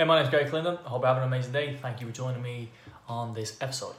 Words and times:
Hey, 0.00 0.06
my 0.06 0.18
name's 0.18 0.30
Gary 0.30 0.46
Clinton. 0.46 0.78
I 0.82 0.88
hope 0.88 1.02
you're 1.02 1.08
having 1.08 1.24
an 1.24 1.28
amazing 1.28 1.52
day. 1.52 1.76
Thank 1.76 2.00
you 2.00 2.06
for 2.06 2.12
joining 2.14 2.40
me 2.40 2.70
on 3.06 3.34
this 3.34 3.58
episode. 3.60 3.94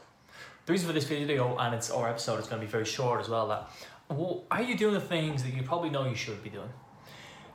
The 0.66 0.72
reason 0.72 0.88
for 0.88 0.94
this 0.94 1.04
video 1.04 1.56
and 1.60 1.76
it's 1.76 1.92
our 1.92 2.10
episode 2.10 2.40
is 2.40 2.48
going 2.48 2.60
to 2.60 2.66
be 2.66 2.72
very 2.72 2.86
short 2.86 3.22
as 3.22 3.30
well. 3.30 3.48
That 3.48 3.70
well, 4.10 4.44
are 4.50 4.64
you 4.64 4.76
doing 4.76 4.96
the 4.96 5.00
things 5.00 5.44
that 5.44 5.54
you 5.54 5.62
probably 5.62 5.92
know 5.92 6.10
you 6.10 6.16
should 6.16 6.42
be 6.42 6.50
doing, 6.50 6.72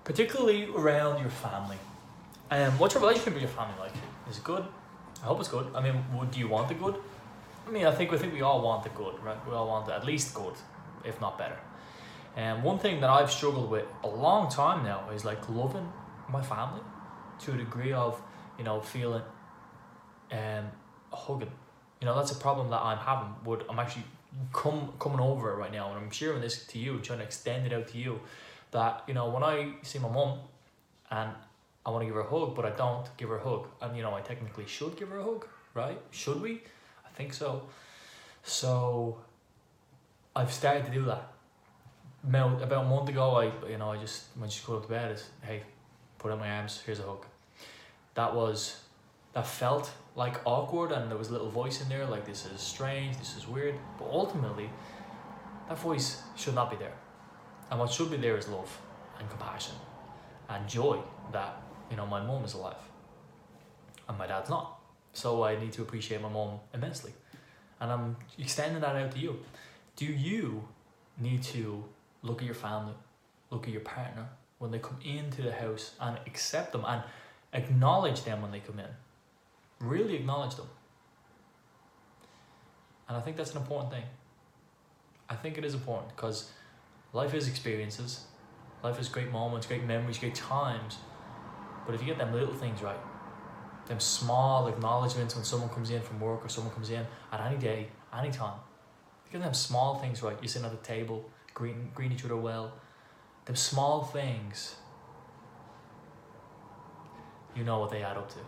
particularly 0.05 0.67
around 0.67 1.21
your 1.21 1.29
family? 1.29 1.77
And 2.49 2.73
um, 2.73 2.79
what's 2.79 2.95
your 2.95 3.03
relationship 3.03 3.33
with 3.33 3.43
your 3.43 3.51
family 3.51 3.75
like? 3.81 3.91
Is 4.31 4.39
it 4.39 4.45
good? 4.45 4.65
I 5.25 5.27
hope 5.27 5.41
it's 5.41 5.49
good. 5.49 5.67
I 5.75 5.81
mean, 5.81 6.05
would 6.17 6.31
do 6.31 6.39
you 6.39 6.47
want 6.47 6.69
the 6.69 6.75
good? 6.75 6.95
I 7.67 7.73
mean, 7.73 7.85
I 7.85 7.91
think 7.91 8.13
we 8.13 8.19
think 8.19 8.33
we 8.33 8.43
all 8.43 8.63
want 8.63 8.85
the 8.85 8.91
good, 8.91 9.21
right? 9.25 9.45
We 9.49 9.55
all 9.55 9.67
want 9.67 9.91
at 9.91 10.07
least 10.07 10.35
good, 10.35 10.55
if 11.05 11.21
not 11.21 11.37
better. 11.37 11.59
And 12.37 12.63
one 12.63 12.79
thing 12.79 13.01
that 13.01 13.11
I've 13.11 13.33
struggled 13.33 13.69
with 13.69 13.87
a 14.05 14.09
long 14.09 14.49
time 14.49 14.85
now 14.85 15.11
is 15.11 15.25
like 15.25 15.49
loving 15.49 15.93
my 16.29 16.43
family 16.43 16.83
to 17.41 17.53
a 17.53 17.57
degree 17.57 17.93
of, 17.93 18.23
you 18.59 18.65
know, 18.65 18.81
feeling 18.81 19.23
um 20.33 20.71
hugging. 21.13 21.53
You 22.01 22.07
know, 22.07 22.17
that's 22.17 22.33
a 22.33 22.37
problem 22.37 22.71
that 22.71 22.81
I'm 22.83 22.99
having. 22.99 23.35
Would 23.45 23.65
I'm 23.69 23.79
actually 23.79 24.05
come 24.53 24.93
coming 24.99 25.21
over 25.21 25.55
right 25.57 25.73
now 25.73 25.89
and 25.91 25.99
I'm 25.99 26.11
sharing 26.11 26.41
this 26.41 26.67
to 26.67 26.79
you, 26.79 26.99
trying 27.01 27.21
to 27.21 27.25
extend 27.25 27.67
it 27.67 27.73
out 27.73 27.89
to 27.89 27.99
you. 27.99 28.21
That, 28.73 29.05
you 29.07 29.15
know, 29.15 29.31
when 29.31 29.43
I 29.43 29.75
see 29.83 29.99
my 29.99 30.09
mum 30.09 30.41
and 31.11 31.31
I 31.85 31.91
want 31.91 32.03
to 32.03 32.07
give 32.07 32.17
her 32.17 32.23
a 32.23 32.29
hug, 32.29 32.55
but 32.55 32.65
I 32.65 32.71
don't 32.71 33.07
give 33.17 33.29
her 33.29 33.39
a 33.39 33.43
hug. 33.43 33.69
And 33.81 33.97
you 33.97 34.03
know, 34.03 34.15
I 34.15 34.21
technically 34.21 34.67
should 34.67 34.97
give 34.97 35.09
her 35.09 35.19
a 35.19 35.25
hug, 35.25 35.47
right? 35.75 36.01
Should 36.11 36.41
we? 36.43 36.63
I 37.07 37.11
think 37.15 37.33
so. 37.33 37.63
So 38.43 39.19
I've 40.35 40.53
started 40.53 40.85
to 40.87 40.91
do 40.91 41.05
that. 41.05 41.33
About 42.29 42.85
a 42.85 42.89
month 42.89 43.09
ago, 43.09 43.37
I 43.37 43.71
you 43.71 43.79
know 43.79 43.93
I 43.93 43.99
just 43.99 44.25
when 44.37 44.51
she 44.51 44.67
got 44.67 44.77
up 44.79 44.83
to 44.83 44.89
bed, 44.89 45.13
is 45.13 45.31
hey, 45.43 45.63
put 46.19 46.33
out 46.33 46.41
my 46.41 46.51
arms. 46.51 46.83
Here's 46.85 46.99
a 46.99 47.05
hug. 47.05 47.25
That 48.17 48.35
was 48.35 48.81
that 49.33 49.47
felt 49.47 49.93
like 50.17 50.41
awkward, 50.45 50.91
and 50.93 51.11
there 51.11 51.19
was 51.19 51.29
a 51.29 51.33
little 51.33 51.51
voice 51.51 51.83
in 51.83 51.89
there 51.89 52.07
like 52.07 52.25
this 52.25 52.47
is 52.47 52.61
strange, 52.61 53.17
this 53.19 53.37
is 53.37 53.47
weird. 53.47 53.77
But 53.99 54.09
ultimately, 54.11 54.71
that 55.69 55.79
voice 55.79 56.23
should 56.35 56.55
not 56.55 56.71
be 56.71 56.77
there. 56.77 56.95
And 57.71 57.79
what 57.79 57.91
should 57.91 58.11
be 58.11 58.17
there 58.17 58.37
is 58.37 58.49
love 58.49 58.81
and 59.19 59.29
compassion 59.31 59.75
and 60.49 60.69
joy 60.69 60.99
that 61.33 61.61
you 61.91 61.97
know 61.97 62.07
my 62.07 62.21
mom 62.25 62.45
is 62.45 62.55
alive 62.55 62.77
and 64.09 64.19
my 64.19 64.27
dad's 64.27 64.51
not. 64.51 64.79
So 65.13 65.45
I 65.45 65.59
need 65.59 65.73
to 65.73 65.83
appreciate 65.83 66.21
my 66.21 66.29
mom 66.29 66.61
immensely. 66.75 67.13
And 67.81 67.91
I'm 67.91 68.17
extending 68.39 68.81
that 68.81 68.97
out 68.97 69.13
to 69.13 69.19
you. 69.19 69.39
Do 69.97 70.07
you 70.07 70.67
need 71.19 71.43
to 71.45 71.85
look 72.23 72.41
at 72.41 72.47
your 72.47 72.55
family, 72.55 72.95
look 73.51 73.67
at 73.67 73.73
your 73.73 73.83
partner 73.83 74.29
when 74.59 74.71
they 74.71 74.79
come 74.79 74.99
into 75.05 75.43
the 75.43 75.53
house 75.53 75.93
and 76.01 76.19
accept 76.27 76.73
them 76.73 76.85
and 76.87 77.03
acknowledge 77.57 78.23
them 78.23 78.43
when 78.43 78.53
they 78.53 78.61
come 78.61 78.79
in? 78.79 78.91
Really 79.81 80.15
acknowledge 80.15 80.55
them. 80.55 80.69
And 83.09 83.17
I 83.17 83.21
think 83.21 83.37
that's 83.37 83.53
an 83.53 83.59
important 83.59 83.93
thing. 83.93 84.05
I 85.29 85.35
think 85.35 85.59
it 85.59 85.65
is 85.65 85.75
important 85.75 86.15
because 86.15 86.51
life 87.13 87.35
is 87.35 87.49
experiences, 87.49 88.25
life 88.83 89.01
is 89.01 89.09
great 89.09 89.31
moments, 89.31 89.67
great 89.67 89.85
memories, 89.85 90.19
great 90.19 90.35
times. 90.35 90.99
But 91.85 91.95
if 91.95 92.01
you 92.01 92.07
get 92.07 92.19
them 92.19 92.33
little 92.33 92.55
things 92.55 92.83
right, 92.83 92.99
them 93.87 94.01
small 94.01 94.67
acknowledgements 94.67 95.35
when 95.35 95.45
someone 95.45 95.69
comes 95.71 95.91
in 95.91 96.03
from 96.03 96.21
work 96.21 96.45
or 96.45 96.49
someone 96.49 96.75
comes 96.75 96.91
in 96.91 97.07
at 97.33 97.41
any 97.41 97.57
day, 97.57 97.89
any 98.17 98.31
time, 98.31 98.59
you 99.27 99.39
get 99.39 99.45
them 99.45 99.55
small 99.55 99.97
things 99.97 100.23
right. 100.23 100.37
You're 100.41 100.49
sitting 100.49 100.67
at 100.67 100.73
the 100.73 100.87
table, 100.87 101.29
greeting, 101.55 101.91
greeting 101.95 102.17
each 102.17 102.25
other 102.25 102.37
well. 102.37 102.73
Them 103.45 103.57
small 103.57 104.03
things, 104.03 104.77
you 107.57 107.65
know 107.65 107.79
what 107.79 107.91
they 107.91 108.03
add 108.03 108.17
up 108.17 108.29
to. 108.29 108.39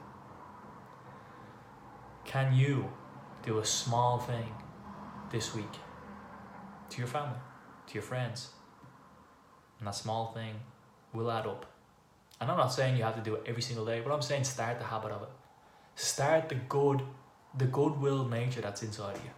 Can 2.24 2.54
you 2.54 2.88
do 3.42 3.58
a 3.58 3.64
small 3.64 4.18
thing 4.18 4.54
this 5.30 5.54
week 5.54 5.72
to 6.90 6.98
your 6.98 7.06
family, 7.06 7.38
to 7.86 7.94
your 7.94 8.02
friends? 8.02 8.50
And 9.78 9.86
that 9.86 9.94
small 9.94 10.32
thing 10.32 10.54
will 11.14 11.30
add 11.30 11.46
up. 11.46 11.64
And 12.40 12.50
I'm 12.50 12.58
not 12.58 12.72
saying 12.72 12.96
you 12.96 13.02
have 13.02 13.16
to 13.16 13.22
do 13.22 13.34
it 13.34 13.44
every 13.46 13.62
single 13.62 13.86
day, 13.86 14.00
but 14.04 14.12
I'm 14.12 14.22
saying 14.22 14.44
start 14.44 14.78
the 14.78 14.84
habit 14.84 15.10
of 15.10 15.22
it. 15.22 15.30
Start 15.94 16.48
the 16.48 16.56
good, 16.56 17.02
the 17.56 17.64
goodwill 17.64 18.28
nature 18.28 18.60
that's 18.60 18.82
inside 18.82 19.16
of 19.16 19.24
you. 19.24 19.30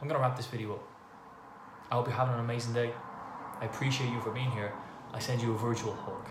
I'm 0.00 0.08
gonna 0.08 0.20
wrap 0.20 0.36
this 0.36 0.46
video 0.46 0.74
up. 0.74 0.88
I 1.90 1.94
hope 1.96 2.06
you're 2.06 2.16
having 2.16 2.34
an 2.34 2.40
amazing 2.40 2.72
day. 2.72 2.90
I 3.60 3.66
appreciate 3.66 4.10
you 4.10 4.20
for 4.20 4.30
being 4.30 4.50
here. 4.50 4.72
I 5.12 5.18
send 5.18 5.42
you 5.42 5.52
a 5.52 5.58
virtual 5.58 5.94
hug 5.94 6.26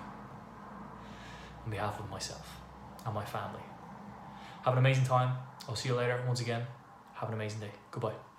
on 1.66 1.72
behalf 1.72 2.00
of 2.00 2.10
myself 2.10 2.60
and 3.06 3.14
my 3.14 3.26
family. 3.26 3.62
Have 4.64 4.74
an 4.74 4.80
amazing 4.80 5.06
time. 5.06 5.36
I'll 5.68 5.76
see 5.76 5.90
you 5.90 5.96
later 5.96 6.24
once 6.28 6.42
again. 6.42 6.66
Have 7.14 7.30
an 7.30 7.36
amazing 7.36 7.60
day. 7.60 7.72
Goodbye. 7.92 8.31